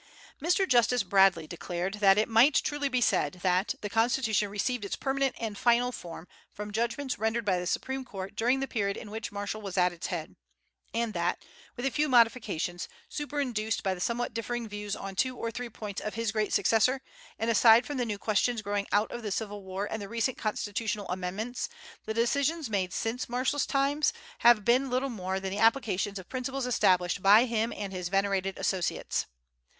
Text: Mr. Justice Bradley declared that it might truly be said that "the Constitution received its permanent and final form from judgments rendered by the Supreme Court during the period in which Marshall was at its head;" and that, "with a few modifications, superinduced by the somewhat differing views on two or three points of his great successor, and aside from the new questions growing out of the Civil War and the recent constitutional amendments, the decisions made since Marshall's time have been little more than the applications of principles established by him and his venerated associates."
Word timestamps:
Mr. 0.41 0.67
Justice 0.67 1.03
Bradley 1.03 1.45
declared 1.45 1.93
that 1.99 2.17
it 2.17 2.27
might 2.27 2.55
truly 2.55 2.89
be 2.89 3.01
said 3.01 3.33
that 3.43 3.75
"the 3.81 3.87
Constitution 3.87 4.49
received 4.49 4.83
its 4.83 4.95
permanent 4.95 5.35
and 5.39 5.55
final 5.55 5.91
form 5.91 6.27
from 6.51 6.71
judgments 6.71 7.19
rendered 7.19 7.45
by 7.45 7.59
the 7.59 7.67
Supreme 7.67 8.03
Court 8.03 8.35
during 8.35 8.61
the 8.61 8.67
period 8.67 8.97
in 8.97 9.11
which 9.11 9.31
Marshall 9.31 9.61
was 9.61 9.77
at 9.77 9.93
its 9.93 10.07
head;" 10.07 10.35
and 10.91 11.13
that, 11.13 11.45
"with 11.75 11.85
a 11.85 11.91
few 11.91 12.09
modifications, 12.09 12.89
superinduced 13.11 13.83
by 13.83 13.93
the 13.93 14.01
somewhat 14.01 14.33
differing 14.33 14.67
views 14.67 14.95
on 14.95 15.15
two 15.15 15.37
or 15.37 15.51
three 15.51 15.69
points 15.69 16.01
of 16.01 16.15
his 16.15 16.31
great 16.31 16.51
successor, 16.51 17.03
and 17.37 17.51
aside 17.51 17.85
from 17.85 17.97
the 17.97 18.03
new 18.03 18.17
questions 18.17 18.63
growing 18.63 18.87
out 18.91 19.11
of 19.11 19.21
the 19.21 19.29
Civil 19.31 19.61
War 19.63 19.85
and 19.85 20.01
the 20.01 20.09
recent 20.09 20.35
constitutional 20.35 21.07
amendments, 21.09 21.69
the 22.05 22.13
decisions 22.15 22.71
made 22.71 22.91
since 22.91 23.29
Marshall's 23.29 23.67
time 23.67 24.01
have 24.39 24.65
been 24.65 24.89
little 24.89 25.09
more 25.11 25.39
than 25.39 25.51
the 25.51 25.59
applications 25.59 26.17
of 26.17 26.27
principles 26.27 26.65
established 26.65 27.21
by 27.21 27.45
him 27.45 27.71
and 27.71 27.93
his 27.93 28.09
venerated 28.09 28.57
associates." 28.57 29.27